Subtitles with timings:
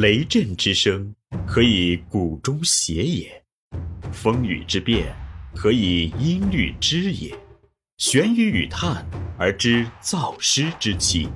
[0.00, 1.14] 雷震之声，
[1.46, 3.28] 可以鼓中谐也；
[4.10, 5.14] 风雨之变，
[5.54, 7.30] 可以音律之也。
[7.98, 9.04] 玄于语叹
[9.38, 11.28] 而知造湿之气，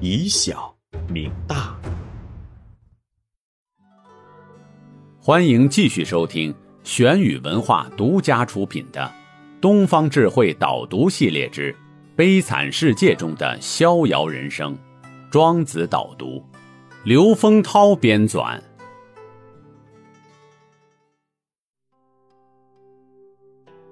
[0.00, 0.72] 以小
[1.08, 1.76] 明大。
[5.20, 6.54] 欢迎继续收听
[6.84, 9.00] 玄宇文化独家出品的
[9.60, 11.74] 《东方智慧导读系列之
[12.14, 14.72] 悲惨世界中的逍遥人生》，
[15.28, 16.40] 庄子导读，
[17.04, 18.60] 刘丰涛编纂，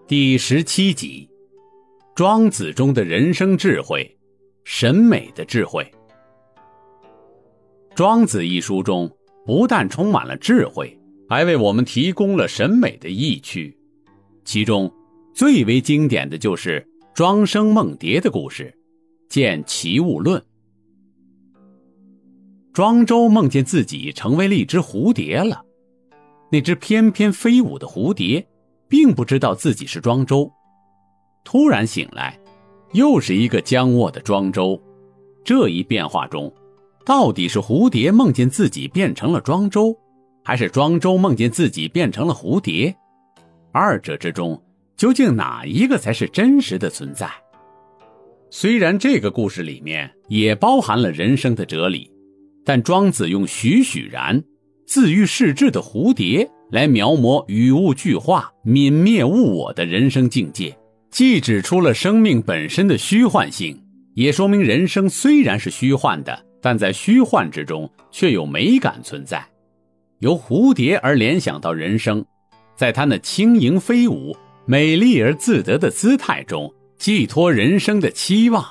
[0.07, 1.29] 第十七集。
[2.15, 4.17] 庄子中的人生智慧，
[4.63, 5.85] 审美的智慧。
[7.97, 9.11] 庄子一书中
[9.45, 10.97] 不但充满了智慧，
[11.29, 13.77] 还为我们提供了审美的意趣。
[14.45, 14.89] 其中
[15.35, 18.73] 最为经典的就是庄生梦蝶的故事，
[19.29, 20.41] 见《齐物论》。
[22.73, 25.61] 庄周梦见自己成为了一只蝴蝶了，
[26.53, 28.47] 那只翩翩飞舞的蝴蝶，
[28.89, 30.51] 并不知道自己是庄周。
[31.43, 32.39] 突然醒来，
[32.93, 34.81] 又是一个僵卧的庄周。
[35.45, 36.53] 这一变化中，
[37.05, 39.97] 到底是蝴蝶梦见自己变成了庄周，
[40.45, 42.95] 还是庄周梦见自己变成了蝴蝶？
[43.73, 44.63] 二者之中，
[44.97, 47.29] 究竟哪一个才是真实的存在？
[48.51, 52.10] 虽然这个故事里面也包含了人生的哲理，
[52.73, 54.41] 但庄子用栩栩然、
[54.87, 60.79] 自喻世志的蝴蝶来描摹雨雾俱化、泯灭物我的人生境界。
[61.11, 63.77] 既指出了生命本身的虚幻性，
[64.15, 69.45] 也说明人生虽然是虚幻的，但在虚幻之中却有美感存在。
[70.21, 72.25] 由蝴蝶而联想到人生，
[72.77, 78.65] 在它那轻盈飞舞、美丽而自得的姿态中，寄托人生的期望。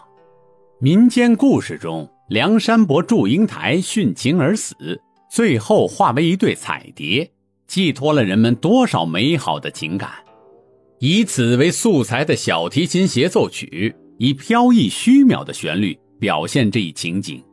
[0.80, 7.28] 民间故事中，梁山伯祝英台殉情而死，最后化为一对彩蝶，
[7.66, 10.12] 寄托了人们多少美好的情感。
[11.00, 17.44] 以此为素材的小提琴协奏曲，以飘逸虚渺的旋律表现这一情景。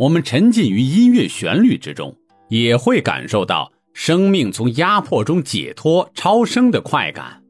[0.00, 2.12] 我们沉浸于音乐旋律之中，
[2.48, 7.40] 也会感受到生命从压迫中解脱、超生的快感。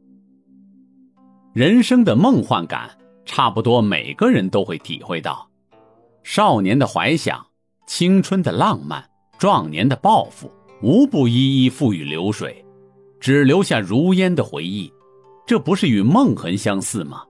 [1.54, 2.90] 人生的梦幻感，
[3.24, 5.48] 差不多每个人都会体会到。
[6.24, 7.46] 少年的怀想，
[7.86, 9.04] 青春的浪漫，
[9.38, 10.50] 壮年的抱负，
[10.82, 12.64] 无不一一付与流水，
[13.20, 14.90] 只留下如烟的回忆。
[15.46, 17.22] 这不是与梦很相似吗？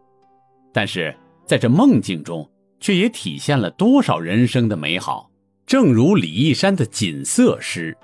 [0.72, 5.28] 但是在这梦境中，却也体现了多少人生的美好。
[5.66, 7.96] 正如李义山的《锦瑟》诗：“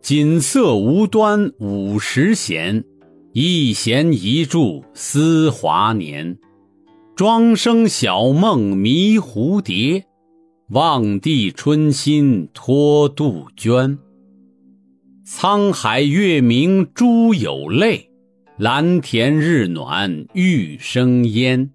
[0.00, 2.82] 锦瑟无端五十弦，
[3.34, 6.38] 一弦一柱思华年。
[7.16, 10.04] 庄生晓梦迷蝴蝶，
[10.70, 13.96] 望帝春心托杜鹃。
[15.24, 18.10] 沧海月明珠有泪。”
[18.58, 21.70] 蓝田日暖玉生烟，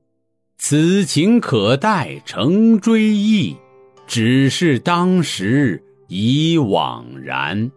[0.57, 3.55] 此情可待成追忆，
[4.07, 7.71] 只是当时已惘然。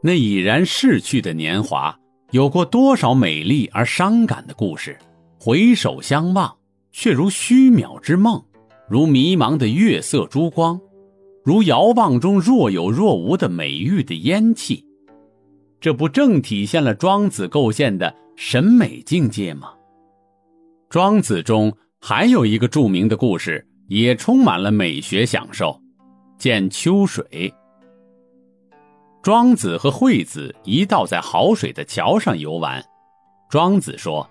[0.00, 1.96] 那已然逝去的年华，
[2.32, 4.96] 有过多少美丽而伤感的故事？
[5.44, 6.56] 回首相望，
[6.92, 8.44] 却如虚渺之梦，
[8.88, 10.80] 如迷茫的月色珠光，
[11.42, 14.86] 如遥望中若有若无的美玉的烟气。
[15.80, 19.72] 这不正体现了庄子构建的审美境界吗？
[20.88, 25.76] 庄子中还有一个著名的故事，也充满了美学享受。
[26.38, 27.52] 见秋水。
[29.20, 32.80] 庄子和惠子一道在好水的桥上游玩。
[33.50, 34.30] 庄子说：“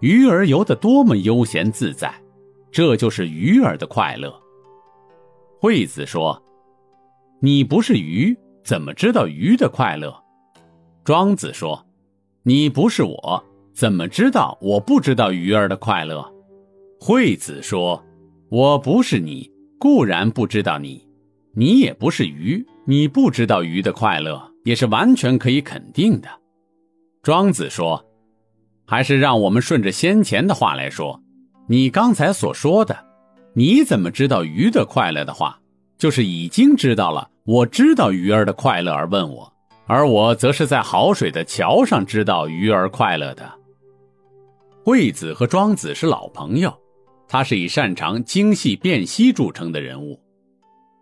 [0.00, 2.12] 鱼儿游得多么悠闲自在，
[2.70, 4.34] 这就是鱼儿的快乐。”
[5.60, 6.42] 惠子说
[7.40, 10.14] ：“你不是鱼，怎么知道鱼的快乐？”
[11.04, 11.86] 庄子说
[12.44, 16.24] ：“你不是我，怎么知道我不知道鱼儿的快乐？”
[16.98, 18.02] 惠子说
[18.50, 21.06] ：“我不是你，固然不知道你；
[21.54, 26.28] 你也不是鱼，你不知道鱼的快乐，也是完全可以肯定的。”
[27.22, 28.04] 庄子说
[28.90, 31.22] ：“还是让我们顺着先前的话来说，
[31.68, 32.98] 你刚才所说的，
[33.54, 35.60] 你怎么知道鱼的快乐的话，
[35.96, 39.52] 就是已经知道了，我知道鱼儿的快乐而问我。”
[39.86, 43.48] 而我则是在好水的桥上知道鱼儿快乐的。
[44.84, 46.76] 惠子和庄子是老朋友，
[47.28, 50.20] 他是以擅长精细辨析著称的人物。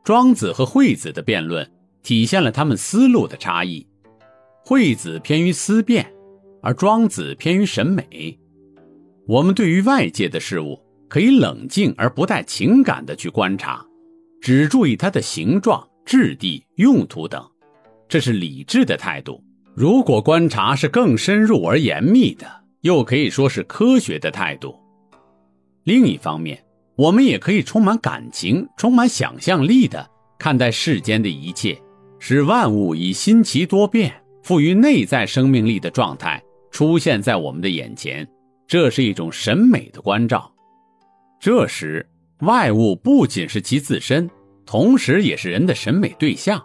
[0.05, 1.67] 庄子和惠子的辩论
[2.03, 3.87] 体现了他们思路的差异，
[4.63, 6.11] 惠子偏于思辨，
[6.69, 8.39] 而庄子偏于审美。
[9.27, 10.79] 我们对于外界的事物
[11.09, 13.83] 可以冷静而不带情感的去观察，
[14.43, 17.43] 只注意它的形状、质地、用途等，
[18.07, 19.43] 这是理智的态度。
[19.75, 22.47] 如果观察是更深入而严密的，
[22.83, 24.79] 又可以说是科学的态度。
[25.85, 26.63] 另一方面，
[26.97, 30.07] 我们也可以充满感情、充满想象力的
[30.39, 31.81] 看待世间的一切，
[32.19, 34.13] 使万物以新奇多变、
[34.43, 36.43] 富于内在生命力的状态
[36.79, 38.25] 出现在我们的眼前。
[38.65, 40.49] 这是一种审美的关照。
[41.41, 42.09] 这时，
[42.43, 44.31] 外物不仅是其自身，
[44.65, 46.65] 同时也是人的审美对象。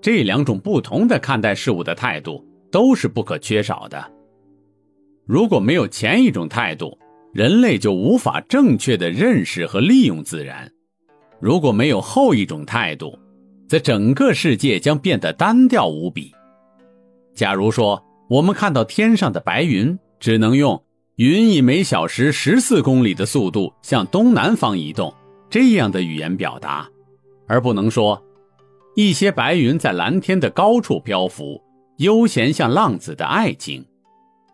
[0.00, 2.42] 这两种不同的看待事物的态度
[2.72, 4.02] 都是不可缺少的。
[5.26, 6.98] 如果没有前一种态度，
[7.34, 10.66] 人类就无法正确的认识和利用自然；
[11.38, 13.18] 如果没有后一种态度，
[13.68, 16.32] 则整个世界将变得单调无比。
[17.34, 20.82] 假如说我们看到天上的白云，只能用。
[21.16, 25.12] 云以每小时十四公里的速度向东南方移动，
[25.50, 26.88] 这样的语言表达，
[27.48, 28.22] 而不能说
[28.94, 31.60] 一些白云在蓝天的高处漂浮，
[31.96, 33.84] 悠闲像浪子的爱情。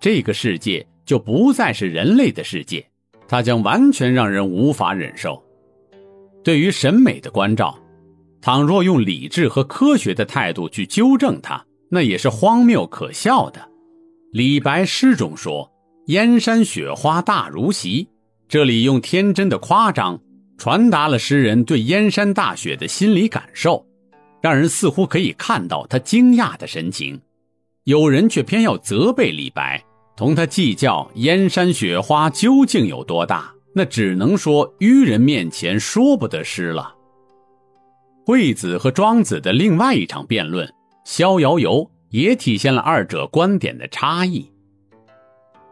[0.00, 2.87] 这个世界就不再是人类的世界，
[3.27, 5.43] 它将完全让人无法忍受。
[6.43, 7.77] 对于审美的关照，
[8.41, 13.69] 倘若用理智和科学的态度去纠正它，那也是荒谬可笑的。
[14.32, 15.70] 李白诗中说。
[16.08, 18.06] 燕山雪花大如席，
[18.46, 20.20] 这里用天真的夸张
[20.58, 23.86] 传达了诗人对燕山大雪的心理感受，
[24.42, 27.19] 让人似乎可以看到他惊讶的神情。
[27.84, 29.82] 有人却偏要责备李白，
[30.14, 36.94] 同他计较燕山雪花究竟有多大，那只能说愚人面前说不得诗了。
[38.26, 40.69] 惠子和庄子的另外一场辩论
[41.05, 41.73] 《逍遥游》
[42.11, 44.51] 也体现了二者观点的差异。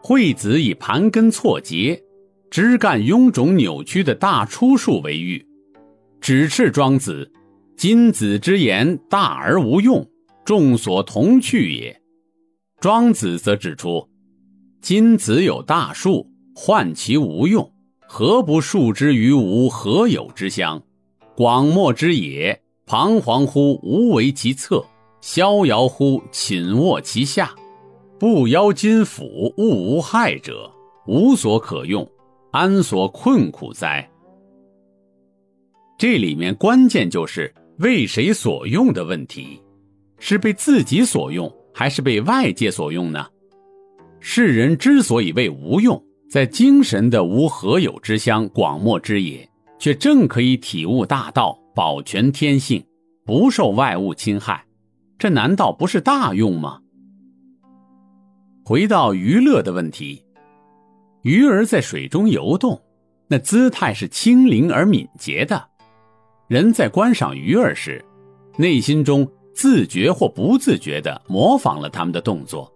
[0.01, 2.03] 惠子以盘根错节、
[2.51, 5.45] 枝干臃肿扭曲的大出树为喻，
[6.21, 7.31] 指斥庄子
[7.75, 10.07] ：“金子之言大而无用，
[10.45, 12.01] 众所同去也。”
[12.79, 14.09] 庄子则指出
[14.81, 17.71] ：“金子有大树，患其无用，
[18.01, 20.83] 何不树之于无何有之乡？
[21.35, 24.85] 广漠之野，彷徨乎无为其侧，
[25.23, 27.55] 逍遥乎寝卧其下。”
[28.19, 30.69] 不邀金斧，物无害者，
[31.07, 32.05] 无所可用，
[32.51, 34.09] 安所困苦哉？
[35.97, 39.61] 这里面关键就是为谁所用的问题，
[40.19, 43.25] 是被自己所用，还是被外界所用呢？
[44.19, 49.49] 世人之所以为无用，在精神的无何有之乡、广漠之野，
[49.79, 52.81] 却正可以体悟大道，保全天性，
[53.25, 54.63] 不受外物侵害，
[55.17, 56.79] 这难道不是大用吗？
[58.65, 60.25] 回到娱乐的问题，
[61.21, 62.81] 鱼儿在水中游动，
[63.27, 65.69] 那姿态是轻灵而敏捷的。
[66.47, 68.03] 人在观赏鱼儿时，
[68.57, 72.71] 内心中自觉或不自觉地模仿了他们的动作，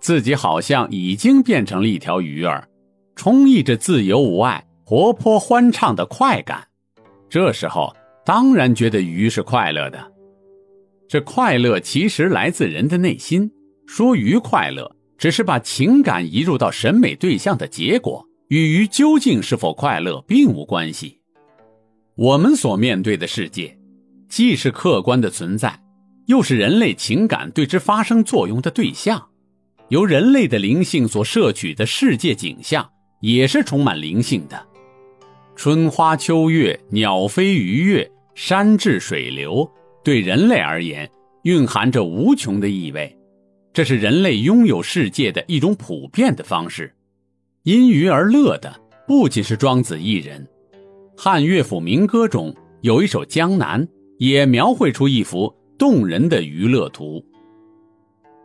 [0.00, 2.68] 自己好像已经变成了一条鱼儿，
[3.14, 6.66] 充溢着自由无碍、活泼欢畅的快感。
[7.28, 7.94] 这时候
[8.24, 10.12] 当然觉得鱼是快乐的。
[11.08, 13.50] 这快乐其实来自人的内心。
[13.86, 14.96] 说鱼快乐。
[15.18, 21.20] 只是把情感移入到审美对象的结果，与鱼究竟是否快乐并无关系。
[22.16, 23.78] 我们所面对的世界，
[24.28, 25.80] 既是客观的存在，
[26.26, 29.30] 又是人类情感对之发生作用的对象。
[29.88, 32.90] 由人类的灵性所摄取的世界景象，
[33.20, 34.66] 也是充满灵性的。
[35.54, 39.70] 春花秋月、鸟飞鱼跃、山至水流，
[40.06, 41.10] 对人类而言，
[41.42, 43.12] 蕴含着无穷的意味。
[43.72, 46.94] 这是人类拥有世界的一种普遍的方式，
[47.64, 50.46] 因鱼而乐的不仅是庄子一人。
[51.16, 53.84] 汉乐府民歌中有一首《江南》，
[54.20, 57.20] 也描绘出一幅动人的娱乐图。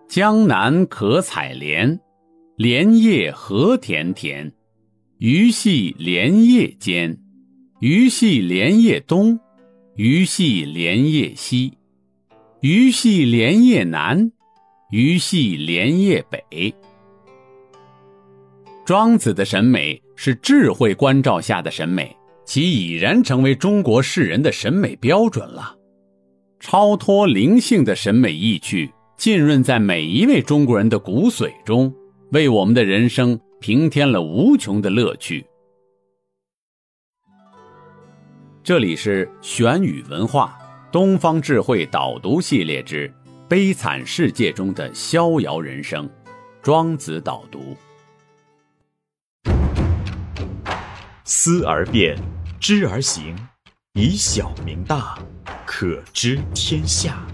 [0.09, 1.99] 江南可采莲，
[2.55, 4.51] 莲叶何田田，
[5.19, 7.19] 鱼戏莲叶间，
[7.81, 9.39] 鱼戏莲叶东，
[9.97, 11.73] 鱼戏莲叶西，
[12.61, 14.31] 鱼戏莲叶南。
[14.89, 16.73] 鱼戏莲叶北。
[18.85, 25.75] 庄子的审美是智慧关照下的审美，其已然成为中国世人的审美标准了。
[26.61, 31.93] 超脱灵性的审美意趣浸润在每一位中国人的骨髓中，
[32.31, 35.45] 为我们的人生平添了无穷的乐趣。
[38.63, 40.55] 这里是玄宇文化
[40.91, 43.11] 东方智慧导读系列之。
[43.49, 46.07] 悲惨世界中的逍遥人生，
[46.61, 47.75] 庄子导读。
[51.23, 52.15] 思而变，
[52.59, 53.35] 知而行，
[53.93, 55.17] 以小明大，
[55.65, 55.95] 可。
[55.95, 57.25] 可知天下。